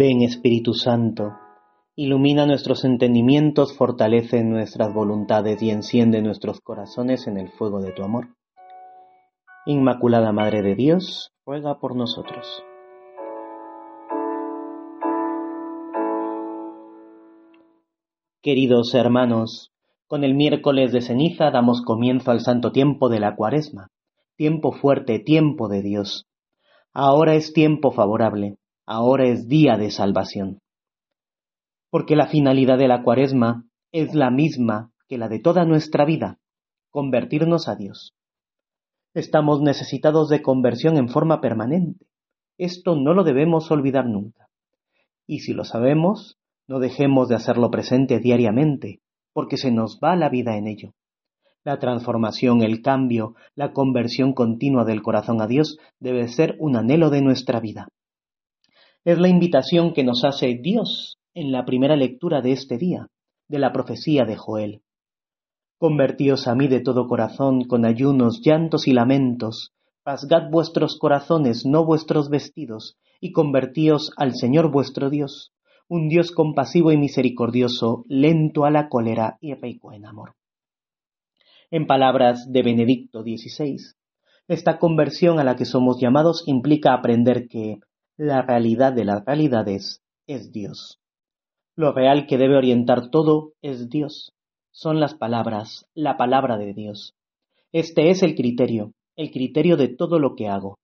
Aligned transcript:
Ven 0.00 0.22
Espíritu 0.22 0.72
Santo, 0.72 1.34
ilumina 1.94 2.46
nuestros 2.46 2.86
entendimientos, 2.86 3.76
fortalece 3.76 4.42
nuestras 4.42 4.94
voluntades 4.94 5.60
y 5.60 5.68
enciende 5.68 6.22
nuestros 6.22 6.62
corazones 6.62 7.26
en 7.26 7.36
el 7.36 7.50
fuego 7.50 7.82
de 7.82 7.92
tu 7.92 8.02
amor. 8.02 8.28
Inmaculada 9.66 10.32
Madre 10.32 10.62
de 10.62 10.74
Dios, 10.74 11.34
ruega 11.44 11.78
por 11.80 11.96
nosotros. 11.96 12.64
Queridos 18.40 18.94
hermanos, 18.94 19.70
con 20.06 20.24
el 20.24 20.32
miércoles 20.34 20.92
de 20.92 21.02
ceniza 21.02 21.50
damos 21.50 21.82
comienzo 21.82 22.30
al 22.30 22.40
santo 22.40 22.72
tiempo 22.72 23.10
de 23.10 23.20
la 23.20 23.36
cuaresma, 23.36 23.88
tiempo 24.36 24.72
fuerte, 24.72 25.18
tiempo 25.18 25.68
de 25.68 25.82
Dios. 25.82 26.26
Ahora 26.94 27.34
es 27.34 27.52
tiempo 27.52 27.90
favorable 27.90 28.56
ahora 28.90 29.24
es 29.26 29.46
día 29.46 29.76
de 29.76 29.92
salvación. 29.92 30.58
Porque 31.90 32.16
la 32.16 32.26
finalidad 32.26 32.76
de 32.76 32.88
la 32.88 33.04
cuaresma 33.04 33.64
es 33.92 34.16
la 34.16 34.30
misma 34.30 34.90
que 35.08 35.16
la 35.16 35.28
de 35.28 35.38
toda 35.38 35.64
nuestra 35.64 36.04
vida, 36.04 36.38
convertirnos 36.90 37.68
a 37.68 37.76
Dios. 37.76 38.16
Estamos 39.14 39.60
necesitados 39.60 40.28
de 40.28 40.42
conversión 40.42 40.96
en 40.96 41.08
forma 41.08 41.40
permanente. 41.40 42.06
Esto 42.58 42.96
no 42.96 43.14
lo 43.14 43.22
debemos 43.22 43.70
olvidar 43.70 44.06
nunca. 44.06 44.48
Y 45.24 45.38
si 45.40 45.52
lo 45.52 45.62
sabemos, 45.62 46.38
no 46.66 46.80
dejemos 46.80 47.28
de 47.28 47.36
hacerlo 47.36 47.70
presente 47.70 48.18
diariamente, 48.18 48.98
porque 49.32 49.56
se 49.56 49.70
nos 49.70 50.00
va 50.02 50.16
la 50.16 50.30
vida 50.30 50.56
en 50.56 50.66
ello. 50.66 50.94
La 51.62 51.78
transformación, 51.78 52.62
el 52.62 52.82
cambio, 52.82 53.36
la 53.54 53.72
conversión 53.72 54.32
continua 54.32 54.84
del 54.84 55.00
corazón 55.00 55.40
a 55.40 55.46
Dios 55.46 55.78
debe 56.00 56.26
ser 56.26 56.56
un 56.58 56.74
anhelo 56.74 57.10
de 57.10 57.22
nuestra 57.22 57.60
vida. 57.60 57.86
Es 59.02 59.18
la 59.18 59.28
invitación 59.28 59.94
que 59.94 60.04
nos 60.04 60.24
hace 60.24 60.58
Dios 60.60 61.18
en 61.32 61.52
la 61.52 61.64
primera 61.64 61.96
lectura 61.96 62.42
de 62.42 62.52
este 62.52 62.76
día, 62.76 63.06
de 63.48 63.58
la 63.58 63.72
profecía 63.72 64.26
de 64.26 64.36
Joel. 64.36 64.82
Convertíos 65.78 66.46
a 66.46 66.54
mí 66.54 66.68
de 66.68 66.80
todo 66.80 67.08
corazón 67.08 67.64
con 67.64 67.86
ayunos, 67.86 68.42
llantos 68.44 68.86
y 68.86 68.92
lamentos, 68.92 69.72
rasgad 70.04 70.50
vuestros 70.50 70.98
corazones, 70.98 71.64
no 71.64 71.86
vuestros 71.86 72.28
vestidos, 72.28 72.98
y 73.20 73.32
convertíos 73.32 74.12
al 74.18 74.34
Señor 74.34 74.70
vuestro 74.70 75.08
Dios, 75.08 75.54
un 75.88 76.08
Dios 76.08 76.30
compasivo 76.30 76.92
y 76.92 76.98
misericordioso, 76.98 78.04
lento 78.06 78.66
a 78.66 78.70
la 78.70 78.90
cólera 78.90 79.38
y 79.40 79.54
rico 79.54 79.94
en 79.94 80.04
amor. 80.04 80.34
En 81.70 81.86
palabras 81.86 82.52
de 82.52 82.62
Benedicto 82.62 83.22
XVI, 83.22 83.78
esta 84.46 84.78
conversión 84.78 85.38
a 85.38 85.44
la 85.44 85.56
que 85.56 85.64
somos 85.64 85.98
llamados 85.98 86.44
implica 86.46 86.92
aprender 86.92 87.48
que 87.48 87.78
la 88.22 88.42
realidad 88.42 88.92
de 88.92 89.06
las 89.06 89.24
realidades 89.24 90.02
es 90.26 90.52
Dios. 90.52 91.00
Lo 91.74 91.92
real 91.92 92.26
que 92.26 92.36
debe 92.36 92.54
orientar 92.54 93.08
todo 93.08 93.54
es 93.62 93.88
Dios. 93.88 94.34
Son 94.70 95.00
las 95.00 95.14
palabras, 95.14 95.86
la 95.94 96.18
palabra 96.18 96.58
de 96.58 96.74
Dios. 96.74 97.14
Este 97.72 98.10
es 98.10 98.22
el 98.22 98.34
criterio, 98.34 98.92
el 99.16 99.30
criterio 99.30 99.78
de 99.78 99.88
todo 99.88 100.18
lo 100.18 100.34
que 100.34 100.48
hago. 100.48 100.76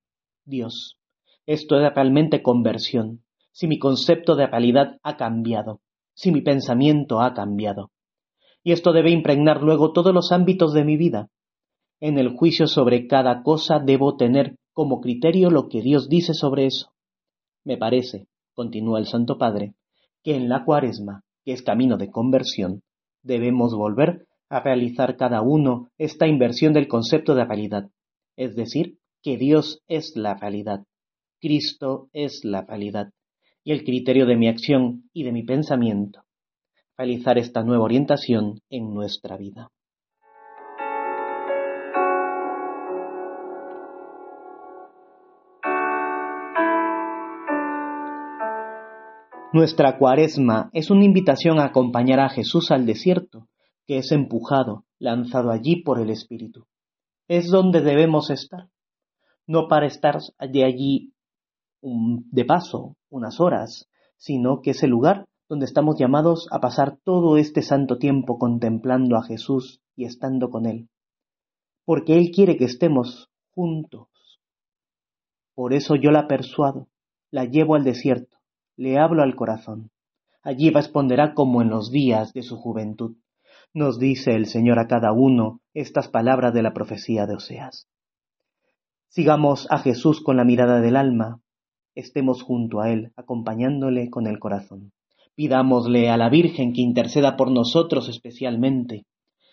Dios. 0.47 0.97
Esto 1.45 1.79
es 1.79 1.93
realmente 1.95 2.43
conversión, 2.43 3.23
si 3.53 3.67
mi 3.67 3.79
concepto 3.79 4.35
de 4.35 4.47
realidad 4.47 4.97
ha 5.03 5.19
cambiado, 5.19 5.83
si 6.15 6.33
mi 6.33 6.41
pensamiento 6.41 7.21
ha 7.21 7.35
cambiado. 7.35 7.91
Y 8.65 8.73
esto 8.73 8.95
debe 8.95 9.11
impregnar 9.11 9.63
luego 9.63 9.93
todos 9.93 10.15
los 10.15 10.33
ámbitos 10.33 10.73
de 10.73 10.87
mi 10.87 10.97
vida. 10.97 11.29
En 12.01 12.17
el 12.17 12.31
juicio 12.31 12.67
sobre 12.67 13.07
cada 13.07 13.43
cosa 13.43 13.79
debo 13.79 14.17
tener 14.17 14.57
como 14.73 15.03
criterio 15.03 15.51
lo 15.51 15.69
que 15.69 15.83
Dios 15.83 16.09
dice 16.09 16.33
sobre 16.33 16.65
eso. 16.65 16.96
Me 17.67 17.77
parece, 17.77 18.29
continúa 18.55 19.01
el 19.01 19.07
Santo 19.07 19.39
Padre, 19.39 19.75
que 20.23 20.37
en 20.37 20.49
la 20.49 20.65
cuaresma, 20.65 21.25
que 21.45 21.53
es 21.53 21.63
camino 21.63 21.97
de 21.97 22.13
conversión, 22.13 22.85
debemos 23.25 23.75
volver 23.75 24.29
a 24.49 24.61
realizar 24.61 25.17
cada 25.17 25.43
uno 25.43 25.91
esta 25.99 26.29
inversión 26.29 26.73
del 26.73 26.87
concepto 26.87 27.35
de 27.35 27.45
realidad, 27.45 27.91
es 28.37 28.55
decir, 28.55 28.99
que 29.21 29.37
Dios 29.37 29.83
es 29.89 30.13
la 30.15 30.35
realidad, 30.35 30.85
Cristo 31.41 32.09
es 32.13 32.45
la 32.45 32.63
realidad, 32.63 33.11
y 33.65 33.73
el 33.73 33.83
criterio 33.83 34.27
de 34.27 34.37
mi 34.37 34.47
acción 34.47 35.11
y 35.13 35.25
de 35.25 35.33
mi 35.33 35.43
pensamiento, 35.43 36.23
realizar 36.97 37.37
esta 37.37 37.65
nueva 37.65 37.83
orientación 37.83 38.61
en 38.71 38.95
nuestra 38.95 39.37
vida. 39.37 39.73
Nuestra 49.53 49.97
cuaresma 49.97 50.71
es 50.73 50.91
una 50.91 51.05
invitación 51.05 51.61
a 51.61 51.67
acompañar 51.67 52.19
a 52.19 52.29
Jesús 52.29 52.73
al 52.73 52.85
desierto, 52.85 53.47
que 53.87 53.99
es 53.99 54.11
empujado, 54.11 54.85
lanzado 54.99 55.53
allí 55.53 55.83
por 55.83 56.01
el 56.01 56.11
Espíritu. 56.11 56.67
Es 57.29 57.49
donde 57.51 57.81
debemos 57.81 58.31
estar, 58.31 58.69
no 59.47 59.69
para 59.69 59.87
estar 59.87 60.19
de 60.41 60.65
allí 60.65 61.13
de 61.81 62.45
paso, 62.45 62.97
unas 63.09 63.41
horas, 63.41 63.89
sino 64.17 64.61
que 64.63 64.71
es 64.71 64.83
el 64.83 64.91
lugar 64.91 65.27
donde 65.49 65.67
estamos 65.67 65.97
llamados 65.97 66.49
a 66.51 66.61
pasar 66.61 66.99
todo 67.05 67.37
este 67.37 67.63
santo 67.63 67.99
tiempo 67.99 68.39
contemplando 68.39 69.17
a 69.17 69.23
Jesús 69.23 69.81
y 69.95 70.07
estando 70.07 70.51
con 70.51 70.67
Él, 70.67 70.89
porque 71.85 72.15
Él 72.15 72.33
quiere 72.35 72.57
que 72.57 72.65
estemos 72.65 73.31
juntos. 73.55 74.09
Por 75.55 75.73
eso 75.73 75.95
yo 75.95 76.11
la 76.11 76.27
persuado, 76.27 76.89
la 77.31 77.45
llevo 77.45 77.77
al 77.77 77.85
desierto, 77.85 78.36
le 78.77 78.99
hablo 78.99 79.23
al 79.23 79.35
corazón. 79.35 79.91
Allí 80.43 80.71
responderá 80.71 81.35
como 81.35 81.63
en 81.63 81.71
los 81.71 81.91
días 81.91 82.33
de 82.33 82.43
su 82.43 82.57
juventud. 82.57 83.17
Nos 83.75 83.99
dice 83.99 84.35
el 84.35 84.47
Señor 84.47 84.79
a 84.79 84.87
cada 84.87 85.13
uno 85.13 85.61
estas 85.75 86.09
palabras 86.09 86.55
de 86.55 86.63
la 86.63 86.73
profecía 86.73 87.27
de 87.27 87.35
Oseas. 87.35 87.89
Sigamos 89.09 89.67
a 89.71 89.79
Jesús 89.79 90.23
con 90.23 90.37
la 90.37 90.45
mirada 90.45 90.81
del 90.81 90.97
alma, 90.97 91.41
estemos 91.95 92.43
junto 92.43 92.81
a 92.81 92.91
Él, 92.91 93.13
acompañándole 93.17 94.11
con 94.11 94.27
el 94.27 94.39
corazón. 94.39 94.93
Pidámosle 95.35 96.11
a 96.11 96.17
la 96.17 96.29
Virgen 96.29 96.73
que 96.73 96.83
interceda 96.83 97.37
por 97.37 97.51
nosotros 97.51 98.09
especialmente. 98.09 99.07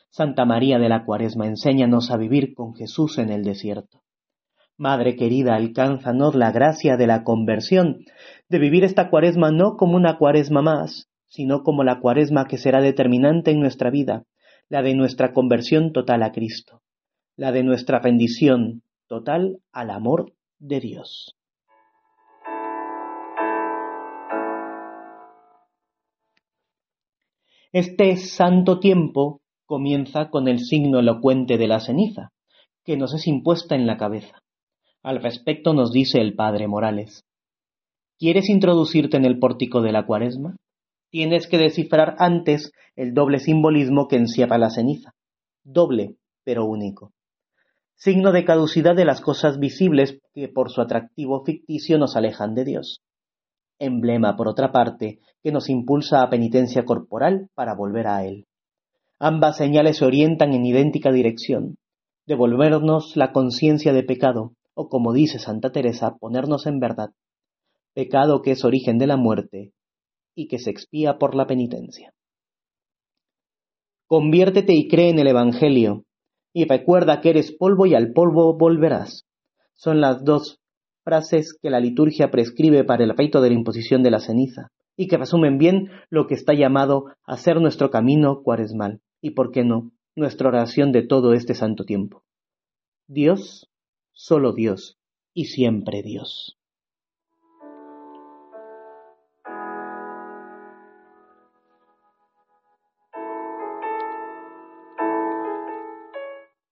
Santa 0.10 0.46
María 0.46 0.78
de 0.78 0.90
la 0.90 1.06
Cuaresma, 1.06 1.48
enséñanos 1.48 2.12
a 2.12 2.18
vivir 2.18 2.54
con 2.54 2.76
Jesús 2.76 3.18
en 3.18 3.30
el 3.32 3.44
desierto. 3.44 4.03
Madre 4.78 5.16
querida, 5.16 5.56
alcánzanos 5.56 6.34
la 6.34 6.52
gracia 6.52 6.98
de 6.98 7.06
la 7.06 7.24
conversión, 7.24 8.06
de 8.50 8.58
vivir 8.58 8.84
esta 8.84 9.10
cuaresma 9.10 9.52
no 9.52 9.78
como 9.78 9.96
una 9.96 10.18
cuaresma 10.18 10.64
más, 10.64 11.10
sino 11.28 11.62
como 11.62 11.84
la 11.84 12.00
cuaresma 12.00 12.46
que 12.46 12.58
será 12.58 12.82
determinante 12.82 13.52
en 13.52 13.60
nuestra 13.60 13.92
vida, 13.92 14.24
la 14.70 14.82
de 14.82 14.96
nuestra 14.96 15.32
conversión 15.32 15.94
total 15.94 16.24
a 16.24 16.32
Cristo, 16.32 16.82
la 17.36 17.52
de 17.52 17.64
nuestra 17.64 18.00
rendición 18.00 18.82
total 19.08 19.60
al 19.72 19.92
amor 19.92 20.34
de 20.58 20.80
Dios. 20.80 21.36
Este 27.72 28.18
santo 28.18 28.80
tiempo 28.80 29.42
comienza 29.66 30.30
con 30.30 30.48
el 30.48 30.60
signo 30.60 31.00
elocuente 31.00 31.58
de 31.58 31.68
la 31.68 31.80
ceniza, 31.80 32.32
que 32.84 32.98
nos 32.98 33.14
es 33.14 33.28
impuesta 33.28 33.76
en 33.76 33.88
la 33.88 33.98
cabeza. 33.98 34.43
Al 35.04 35.22
respecto 35.22 35.74
nos 35.74 35.92
dice 35.92 36.22
el 36.22 36.34
padre 36.34 36.70
Morales. 36.70 37.26
¿Quieres 38.18 38.50
introducirte 38.50 39.18
en 39.18 39.26
el 39.26 39.38
pórtico 39.38 39.82
de 39.82 39.92
la 39.92 40.06
cuaresma? 40.06 40.56
Tienes 41.10 41.48
que 41.48 41.58
descifrar 41.58 42.16
antes 42.20 42.72
el 42.96 43.14
doble 43.14 43.40
simbolismo 43.40 44.08
que 44.08 44.16
encierra 44.16 44.58
la 44.58 44.70
ceniza. 44.70 45.12
Doble, 45.66 46.16
pero 46.46 46.64
único. 46.64 47.12
Signo 47.96 48.32
de 48.32 48.46
caducidad 48.46 48.96
de 48.96 49.04
las 49.04 49.20
cosas 49.20 49.60
visibles 49.60 50.20
que 50.34 50.48
por 50.48 50.72
su 50.72 50.80
atractivo 50.80 51.44
ficticio 51.44 51.98
nos 51.98 52.16
alejan 52.16 52.56
de 52.56 52.64
Dios. 52.64 53.02
Emblema, 53.80 54.38
por 54.38 54.48
otra 54.48 54.72
parte, 54.72 55.20
que 55.44 55.52
nos 55.52 55.70
impulsa 55.70 56.22
a 56.22 56.30
penitencia 56.30 56.86
corporal 56.86 57.50
para 57.56 57.76
volver 57.76 58.08
a 58.08 58.26
Él. 58.26 58.46
Ambas 59.20 59.58
señales 59.58 59.98
se 59.98 60.06
orientan 60.06 60.54
en 60.54 60.66
idéntica 60.66 61.12
dirección, 61.12 61.76
devolvernos 62.26 63.18
la 63.18 63.34
conciencia 63.34 63.92
de 63.92 64.04
pecado, 64.04 64.54
o 64.74 64.90
como 64.90 65.14
dice 65.14 65.40
Santa 65.40 65.72
Teresa, 65.72 66.18
ponernos 66.20 66.66
en 66.66 66.80
verdad, 66.80 67.12
pecado 67.94 68.42
que 68.42 68.52
es 68.52 68.66
origen 68.66 68.98
de 68.98 69.08
la 69.08 69.18
muerte 69.18 69.74
y 70.36 70.48
que 70.48 70.60
se 70.60 70.72
expía 70.72 71.18
por 71.18 71.36
la 71.36 71.46
penitencia. 71.46 72.14
Conviértete 74.08 74.74
y 74.74 74.88
cree 74.88 75.10
en 75.10 75.20
el 75.20 75.28
Evangelio, 75.28 76.06
y 76.54 76.66
recuerda 76.66 77.22
que 77.22 77.32
eres 77.32 77.52
polvo 77.52 77.86
y 77.86 77.96
al 77.96 78.14
polvo 78.14 78.58
volverás. 78.58 79.26
Son 79.74 80.02
las 80.02 80.24
dos 80.24 80.60
frases 81.04 81.58
que 81.60 81.70
la 81.70 81.80
liturgia 81.80 82.32
prescribe 82.32 82.84
para 82.84 83.04
el 83.04 83.16
rito 83.18 83.42
de 83.42 83.50
la 83.50 83.56
imposición 83.56 84.04
de 84.04 84.12
la 84.12 84.20
ceniza, 84.20 84.70
y 84.96 85.08
que 85.08 85.18
resumen 85.18 85.58
bien 85.58 85.90
lo 86.10 86.28
que 86.28 86.36
está 86.36 86.54
llamado 86.54 87.06
a 87.26 87.38
ser 87.38 87.60
nuestro 87.60 87.90
camino 87.90 88.42
cuaresmal, 88.44 89.02
y 89.22 89.32
por 89.32 89.52
qué 89.52 89.64
no, 89.64 89.92
nuestra 90.16 90.50
oración 90.50 90.92
de 90.92 91.04
todo 91.04 91.34
este 91.34 91.56
santo 91.56 91.84
tiempo. 91.84 92.24
Dios 93.08 93.70
solo 94.14 94.54
Dios 94.54 94.98
y 95.34 95.46
siempre 95.46 96.04
Dios. 96.04 96.58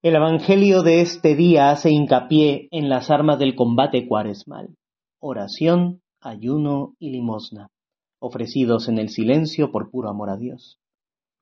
El 0.02 0.16
Evangelio 0.16 0.82
de 0.82 1.00
este 1.00 1.36
día 1.36 1.70
hace 1.70 1.90
hincapié 1.90 2.66
en 2.72 2.88
las 2.88 3.10
armas 3.10 3.38
del 3.38 3.54
combate 3.54 4.08
cuaresmal, 4.08 4.76
oración, 5.20 6.00
ayuno 6.20 6.94
y 6.98 7.10
limosna, 7.10 7.68
ofrecidos 8.18 8.88
en 8.88 8.98
el 8.98 9.10
silencio 9.10 9.70
por 9.70 9.90
puro 9.90 10.08
amor 10.08 10.30
a 10.30 10.36
Dios. 10.36 10.80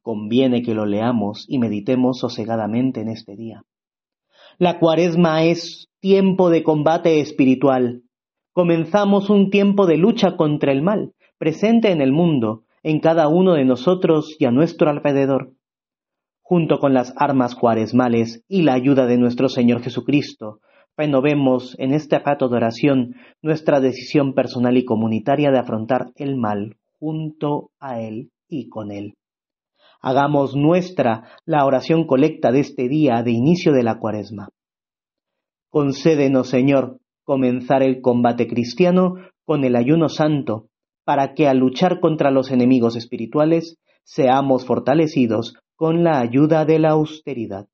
Conviene 0.02 0.62
que 0.62 0.74
lo 0.74 0.84
leamos 0.84 1.46
y 1.48 1.58
meditemos 1.58 2.18
sosegadamente 2.18 3.00
en 3.00 3.08
este 3.08 3.34
día 3.34 3.62
la 4.60 4.78
cuaresma 4.78 5.44
es 5.44 5.88
tiempo 6.00 6.50
de 6.50 6.62
combate 6.62 7.20
espiritual. 7.20 8.02
Comenzamos 8.52 9.30
un 9.30 9.48
tiempo 9.48 9.86
de 9.86 9.96
lucha 9.96 10.36
contra 10.36 10.70
el 10.70 10.82
mal, 10.82 11.14
presente 11.38 11.90
en 11.92 12.02
el 12.02 12.12
mundo, 12.12 12.64
en 12.82 13.00
cada 13.00 13.28
uno 13.28 13.54
de 13.54 13.64
nosotros 13.64 14.36
y 14.38 14.44
a 14.44 14.50
nuestro 14.50 14.90
alrededor 14.90 15.54
junto 16.42 16.78
con 16.78 16.92
las 16.92 17.14
armas 17.16 17.54
cuaresmales 17.54 18.44
y 18.48 18.62
la 18.62 18.74
ayuda 18.74 19.06
de 19.06 19.16
nuestro 19.16 19.48
Señor 19.48 19.82
Jesucristo, 19.82 20.58
renovemos 20.94 21.74
en 21.78 21.94
este 21.94 22.18
rato 22.18 22.50
de 22.50 22.56
oración 22.56 23.14
nuestra 23.40 23.80
decisión 23.80 24.34
personal 24.34 24.76
y 24.76 24.84
comunitaria 24.84 25.52
de 25.52 25.58
afrontar 25.58 26.10
el 26.16 26.36
mal 26.36 26.76
junto 26.98 27.70
a 27.78 28.00
Él 28.02 28.30
y 28.46 28.68
con 28.68 28.90
Él. 28.92 29.14
Hagamos 30.00 30.56
nuestra 30.56 31.28
la 31.44 31.64
oración 31.66 32.06
colecta 32.06 32.52
de 32.52 32.60
este 32.60 32.88
día 32.88 33.22
de 33.22 33.32
inicio 33.32 33.72
de 33.72 33.82
la 33.82 33.98
cuaresma. 33.98 34.48
Concédenos, 35.68 36.48
Señor, 36.48 36.98
comenzar 37.24 37.82
el 37.82 38.00
combate 38.00 38.48
cristiano 38.48 39.16
con 39.44 39.64
el 39.64 39.76
ayuno 39.76 40.08
santo, 40.08 40.68
para 41.04 41.34
que 41.34 41.48
al 41.48 41.58
luchar 41.58 42.00
contra 42.00 42.30
los 42.30 42.50
enemigos 42.50 42.96
espirituales 42.96 43.76
seamos 44.04 44.64
fortalecidos 44.64 45.54
con 45.76 46.02
la 46.02 46.20
ayuda 46.20 46.64
de 46.64 46.78
la 46.78 46.90
austeridad. 46.90 47.68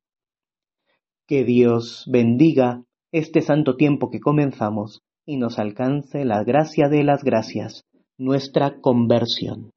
Que 1.26 1.44
Dios 1.44 2.04
bendiga 2.10 2.84
este 3.12 3.40
santo 3.40 3.76
tiempo 3.76 4.10
que 4.10 4.20
comenzamos 4.20 5.02
y 5.24 5.38
nos 5.38 5.58
alcance 5.58 6.24
la 6.24 6.44
gracia 6.44 6.88
de 6.88 7.02
las 7.02 7.24
gracias, 7.24 7.84
nuestra 8.18 8.80
conversión. 8.80 9.72